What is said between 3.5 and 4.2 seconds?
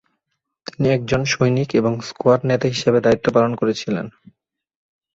করেছিলেন।